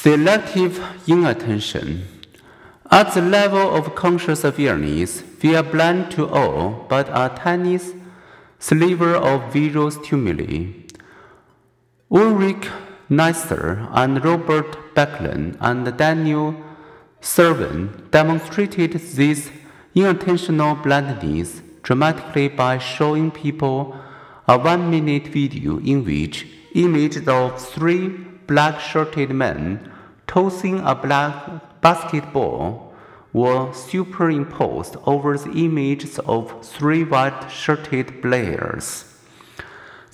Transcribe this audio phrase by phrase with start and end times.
[0.00, 2.06] Selective inattention.
[2.88, 7.80] At the level of conscious awareness, we are blind to all but a tiny
[8.60, 10.66] sliver of visual stimuli.
[12.12, 12.70] Ulric
[13.10, 16.54] Neisser and Robert Becklen and Daniel
[17.20, 19.50] Cervone demonstrated this
[19.96, 23.98] inattentional blindness dramatically by showing people
[24.46, 29.92] a one minute video in which images of three black shirted men
[30.26, 32.92] tossing a black basketball
[33.32, 39.04] were superimposed over the images of three white shirted players.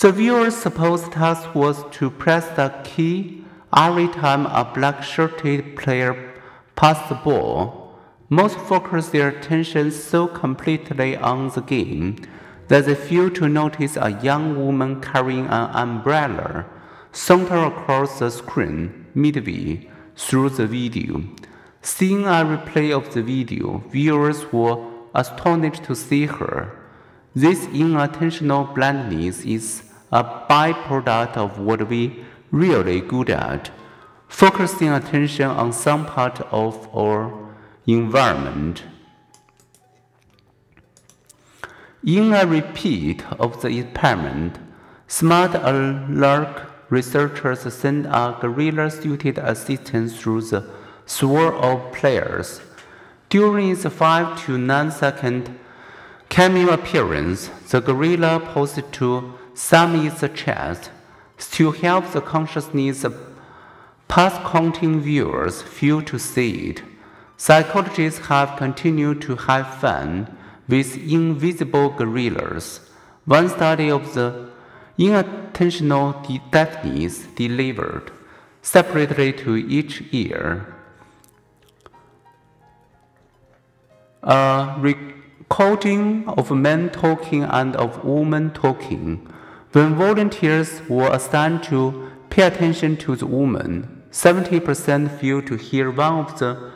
[0.00, 3.44] The viewer's supposed task was to press the key
[3.76, 6.32] every time a black shirted player
[6.74, 7.94] passed the ball.
[8.28, 12.16] Most focus their attention so completely on the game
[12.68, 16.64] that they fail to notice a young woman carrying an umbrella
[17.12, 21.22] saunter across the screen midway through the video.
[21.82, 24.78] Seeing a replay of the video, viewers were
[25.14, 26.74] astonished to see her.
[27.34, 33.70] This inattentional blindness is a byproduct of what we really good at,
[34.28, 37.52] focusing attention on some part of our
[37.86, 38.84] environment.
[42.04, 44.58] In a repeat of the experiment,
[45.06, 50.62] smart alert researchers sent a gorilla-suited assistant through the
[51.06, 52.60] swirl of players.
[53.30, 55.58] During its 5 to 9 second
[56.28, 60.90] cameo appearance, the gorilla paused to sum its chest
[61.52, 63.06] to help the consciousness
[64.06, 66.82] past counting viewers feel to see it.
[67.38, 70.28] Psychologists have continued to have fun
[70.68, 72.80] with invisible gorillas.
[73.24, 74.51] One study of the
[75.02, 78.10] inattentional deafness delivered
[78.62, 80.74] separately to each ear.
[84.22, 89.26] A recording of men talking and of women talking.
[89.72, 96.26] When volunteers were assigned to pay attention to the woman, 70% failed to hear one
[96.26, 96.72] of the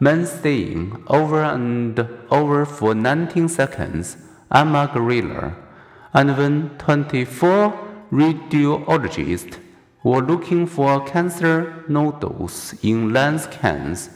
[0.00, 4.16] men saying over and over for 19 seconds,
[4.50, 5.54] I'm a gorilla
[6.12, 9.58] and when 24 radiologists
[10.02, 14.10] were looking for cancer nodules in lung scans,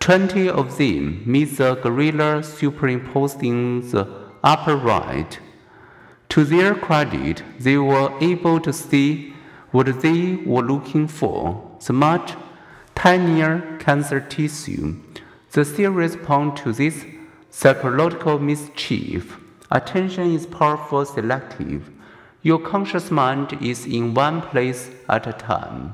[0.00, 4.06] 20 of them missed the gorilla superimposed in the
[4.42, 5.38] upper right.
[6.30, 9.32] To their credit, they were able to see
[9.70, 12.34] what they were looking for the much
[12.94, 14.96] tinier cancer tissue.
[15.52, 17.04] The theories point to this
[17.50, 19.38] psychological mischief
[19.70, 21.90] Attention is powerful selective.
[22.42, 25.92] Your conscious mind is in one place at a time.